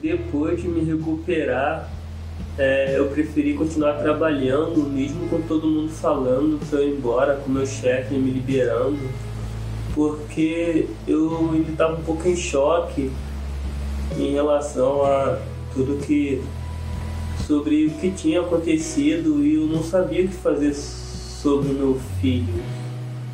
Depois 0.00 0.60
de 0.60 0.68
me 0.68 0.84
recuperar, 0.84 1.90
é, 2.58 2.98
eu 2.98 3.06
preferi 3.08 3.54
continuar 3.54 3.94
trabalhando, 3.94 4.88
mesmo 4.88 5.28
com 5.28 5.42
todo 5.42 5.66
mundo 5.66 5.90
falando 5.90 6.58
para 6.68 6.80
eu 6.80 6.96
embora, 6.96 7.36
com 7.36 7.50
meu 7.50 7.66
chefe 7.66 8.14
me 8.14 8.30
liberando, 8.30 8.98
porque 9.94 10.86
eu 11.06 11.50
ainda 11.52 11.72
estava 11.72 11.96
um 11.96 12.02
pouco 12.02 12.26
em 12.26 12.36
choque 12.36 13.10
em 14.18 14.32
relação 14.32 15.04
a 15.04 15.38
tudo 15.74 16.02
que 16.04 16.42
sobre 17.46 17.86
o 17.86 17.90
que 17.90 18.10
tinha 18.10 18.40
acontecido 18.40 19.44
e 19.44 19.56
eu 19.56 19.66
não 19.66 19.82
sabia 19.82 20.24
o 20.24 20.28
que 20.28 20.34
fazer 20.34 20.74
sobre 20.74 21.68
meu 21.74 22.00
filho, 22.20 22.62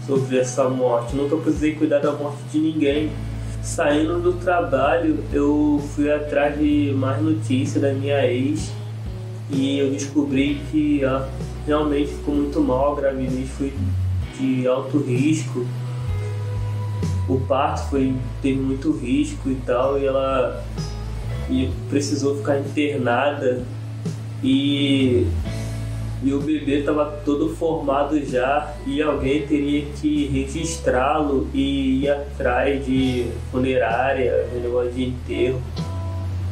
sobre 0.06 0.38
essa 0.38 0.68
morte. 0.68 1.14
Nunca 1.14 1.36
precisei 1.36 1.74
cuidar 1.76 2.00
da 2.00 2.12
morte 2.12 2.42
de 2.50 2.58
ninguém. 2.58 3.10
Saindo 3.62 4.18
do 4.18 4.32
trabalho, 4.34 5.22
eu 5.32 5.80
fui 5.94 6.12
atrás 6.12 6.58
de 6.58 6.92
mais 6.96 7.22
notícias 7.22 7.80
da 7.80 7.92
minha 7.92 8.26
ex 8.26 8.72
e 9.52 9.78
eu 9.78 9.90
descobri 9.90 10.60
que 10.70 11.04
ela 11.04 11.30
realmente 11.66 12.08
ficou 12.08 12.34
muito 12.34 12.60
mal, 12.60 12.92
a 12.92 13.00
gravidez 13.00 13.50
foi 13.50 13.72
de 14.38 14.66
alto 14.66 14.98
risco. 14.98 15.66
O 17.28 17.38
parto 17.40 17.90
foi 17.90 18.14
teve 18.40 18.58
muito 18.58 18.90
risco 18.92 19.50
e 19.50 19.54
tal, 19.66 19.98
e 19.98 20.06
ela 20.06 20.64
e 21.48 21.70
precisou 21.90 22.36
ficar 22.36 22.58
internada 22.58 23.62
e, 24.42 25.26
e 26.22 26.32
o 26.32 26.40
bebê 26.40 26.80
estava 26.80 27.04
todo 27.24 27.54
formado 27.54 28.18
já 28.24 28.74
e 28.86 29.02
alguém 29.02 29.46
teria 29.46 29.84
que 30.00 30.26
registrá-lo 30.26 31.48
e 31.52 32.04
ir 32.04 32.10
atrás 32.10 32.84
de 32.84 33.26
funerária, 33.50 34.48
negócio 34.54 34.92
de 34.92 35.04
enterro, 35.04 35.60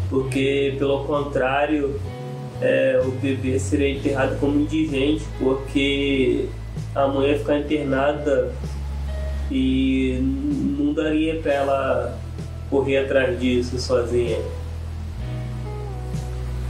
porque 0.08 0.74
pelo 0.78 1.04
contrário 1.04 1.98
é, 2.60 3.00
o 3.04 3.10
bebê 3.12 3.58
seria 3.58 3.90
enterrado 3.90 4.38
como 4.38 4.60
indigente, 4.60 5.24
porque 5.38 6.46
a 6.94 7.06
mãe 7.08 7.30
ia 7.30 7.38
ficar 7.38 7.58
internada 7.58 8.52
e 9.50 10.18
não 10.78 10.92
daria 10.92 11.36
para 11.40 11.52
ela 11.52 12.18
correr 12.68 12.98
atrás 12.98 13.38
disso 13.40 13.78
sozinha. 13.78 14.38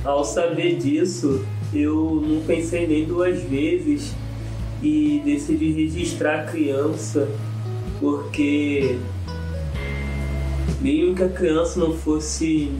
Ao 0.04 0.24
saber 0.24 0.76
disso, 0.76 1.44
eu 1.74 2.22
não 2.26 2.40
pensei 2.42 2.86
nem 2.86 3.04
duas 3.04 3.42
vezes 3.42 4.14
e 4.82 5.20
decidi 5.24 5.72
registrar 5.72 6.40
a 6.40 6.44
criança, 6.44 7.28
porque 8.00 8.96
mesmo 10.80 11.14
que 11.14 11.22
a 11.22 11.28
criança 11.28 11.78
não 11.78 11.92
fosse 11.92 12.72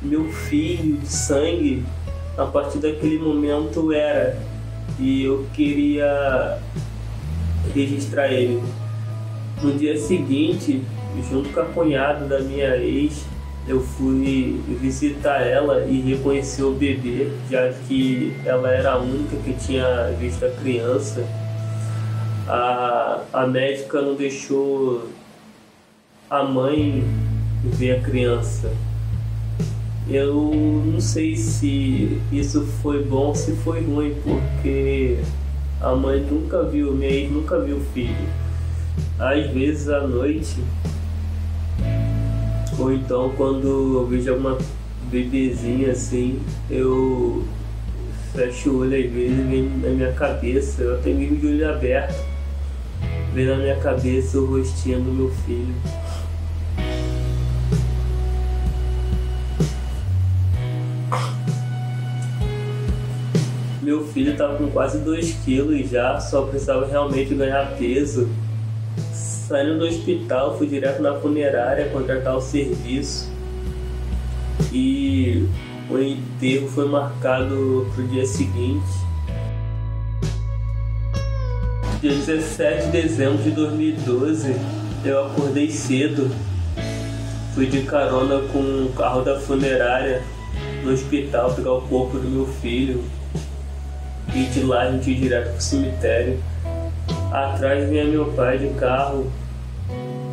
meu 0.00 0.24
filho 0.28 0.96
de 0.98 1.08
sangue, 1.08 1.84
a 2.40 2.46
partir 2.46 2.78
daquele 2.78 3.18
momento 3.18 3.92
era. 3.92 4.38
E 4.98 5.24
eu 5.24 5.46
queria 5.54 6.58
registrar 7.74 8.28
ele. 8.28 8.62
No 9.62 9.72
dia 9.72 9.98
seguinte, 9.98 10.82
junto 11.30 11.50
com 11.50 11.60
a 11.60 11.64
cunhada 11.66 12.24
da 12.26 12.40
minha 12.40 12.76
ex, 12.76 13.26
eu 13.68 13.80
fui 13.80 14.60
visitar 14.80 15.42
ela 15.42 15.84
e 15.84 16.00
reconhecer 16.00 16.62
o 16.62 16.72
bebê, 16.72 17.30
já 17.50 17.70
que 17.86 18.34
ela 18.44 18.70
era 18.70 18.92
a 18.92 18.98
única 18.98 19.36
que 19.36 19.52
tinha 19.54 20.10
visto 20.18 20.44
a 20.44 20.50
criança. 20.50 21.26
A, 22.48 23.20
a 23.32 23.46
médica 23.46 24.00
não 24.00 24.14
deixou 24.14 25.08
a 26.28 26.42
mãe 26.42 27.04
ver 27.64 27.98
a 27.98 28.00
criança. 28.00 28.72
Eu 30.10 30.52
não 30.86 31.00
sei 31.00 31.36
se 31.36 32.20
isso 32.32 32.66
foi 32.82 33.02
bom 33.04 33.28
ou 33.28 33.34
se 33.34 33.52
foi 33.52 33.80
ruim, 33.82 34.14
porque 34.24 35.18
a 35.80 35.94
mãe 35.94 36.20
nunca 36.20 36.64
viu, 36.64 36.92
minha 36.92 37.10
ex 37.10 37.30
nunca 37.30 37.60
viu 37.60 37.76
o 37.76 37.84
filho. 37.94 38.28
Às 39.18 39.50
vezes 39.50 39.88
à 39.88 40.06
noite 40.06 40.56
ou 42.80 42.92
então 42.92 43.30
quando 43.36 43.66
eu 43.98 44.06
vejo 44.06 44.30
alguma 44.30 44.58
bebezinha 45.10 45.92
assim, 45.92 46.40
eu 46.70 47.44
fecho 48.32 48.70
o 48.70 48.78
olho 48.80 48.96
às 48.96 49.12
vezes 49.12 49.38
e 49.38 49.42
vem 49.42 49.62
na 49.82 49.88
minha 49.90 50.12
cabeça, 50.12 50.82
eu 50.82 50.94
até 50.94 51.12
mesmo 51.12 51.36
de 51.36 51.46
olho 51.46 51.70
aberto, 51.70 52.24
vem 53.34 53.46
na 53.46 53.56
minha 53.56 53.76
cabeça 53.76 54.38
o 54.38 54.46
rostinho 54.46 55.00
do 55.00 55.12
meu 55.12 55.30
filho. 55.46 55.74
Meu 63.90 64.06
filho 64.06 64.30
estava 64.30 64.56
com 64.56 64.70
quase 64.70 64.98
2 64.98 65.32
quilos 65.44 65.90
já, 65.90 66.20
só 66.20 66.42
precisava 66.42 66.86
realmente 66.86 67.34
ganhar 67.34 67.76
peso. 67.76 68.28
Saindo 69.12 69.80
do 69.80 69.84
hospital, 69.84 70.56
fui 70.56 70.68
direto 70.68 71.02
na 71.02 71.14
funerária 71.14 71.88
contratar 71.88 72.36
o 72.36 72.40
serviço. 72.40 73.28
E 74.72 75.44
o 75.90 75.98
enterro 75.98 76.68
foi 76.68 76.86
marcado 76.86 77.90
para 77.92 78.04
o 78.04 78.06
dia 78.06 78.24
seguinte. 78.24 78.86
Dia 82.00 82.12
17 82.12 82.84
de 82.84 82.92
dezembro 82.92 83.42
de 83.42 83.50
2012, 83.50 84.54
eu 85.04 85.26
acordei 85.26 85.68
cedo. 85.68 86.30
Fui 87.56 87.66
de 87.66 87.82
carona 87.82 88.38
com 88.52 88.60
o 88.60 88.92
carro 88.96 89.22
da 89.22 89.40
funerária 89.40 90.22
no 90.84 90.92
hospital 90.92 91.52
pegar 91.54 91.72
o 91.72 91.82
corpo 91.88 92.18
do 92.18 92.28
meu 92.28 92.46
filho. 92.46 93.02
E 94.40 94.44
de 94.44 94.62
lá 94.62 94.84
a 94.84 94.90
gente 94.90 95.10
ia 95.10 95.20
direto 95.20 95.52
pro 95.52 95.60
cemitério. 95.60 96.38
Atrás 97.30 97.86
vinha 97.90 98.06
meu 98.06 98.32
pai 98.32 98.56
de 98.56 98.68
carro, 98.80 99.30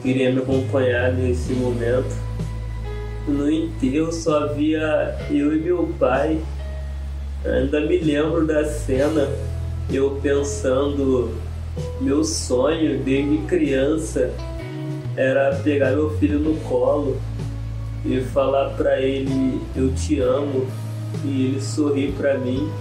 queria 0.01 0.31
me 0.31 0.39
acompanhar 0.39 1.11
nesse 1.11 1.51
momento. 1.51 2.15
No 3.27 3.51
enterro 3.51 4.13
só 4.13 4.45
havia 4.45 5.13
eu 5.29 5.53
e 5.53 5.59
meu 5.59 5.93
pai. 5.99 6.39
Ainda 7.43 7.81
me 7.81 7.97
lembro 7.97 8.47
da 8.47 8.63
cena, 8.63 9.27
eu 9.91 10.17
pensando, 10.23 11.35
meu 11.99 12.23
sonho 12.23 12.99
desde 12.99 13.39
criança 13.39 14.31
era 15.17 15.53
pegar 15.65 15.91
meu 15.91 16.17
filho 16.17 16.39
no 16.39 16.55
colo 16.61 17.17
e 18.05 18.21
falar 18.21 18.69
para 18.69 19.01
ele 19.01 19.59
eu 19.75 19.93
te 19.93 20.21
amo 20.21 20.65
e 21.25 21.47
ele 21.47 21.61
sorrir 21.61 22.13
para 22.13 22.37
mim. 22.37 22.71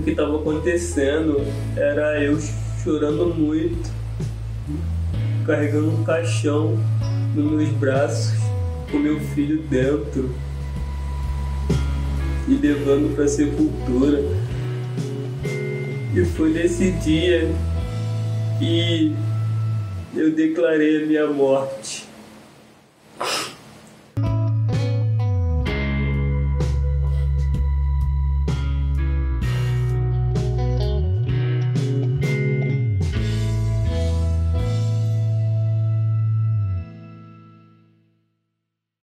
O 0.00 0.02
que 0.02 0.12
estava 0.12 0.36
acontecendo 0.36 1.44
era 1.76 2.22
eu 2.24 2.38
chorando 2.82 3.34
muito, 3.34 3.90
carregando 5.46 5.90
um 5.90 6.04
caixão 6.04 6.78
nos 7.34 7.52
meus 7.52 7.68
braços, 7.72 8.32
com 8.90 8.98
meu 8.98 9.20
filho 9.20 9.60
dentro 9.68 10.34
e 12.48 12.54
levando 12.54 13.14
para 13.14 13.24
a 13.24 13.28
sepultura. 13.28 14.24
E 16.14 16.24
foi 16.34 16.50
nesse 16.50 16.92
dia 16.92 17.46
que 18.58 19.14
eu 20.16 20.34
declarei 20.34 21.02
a 21.02 21.06
minha 21.06 21.26
morte. 21.26 21.99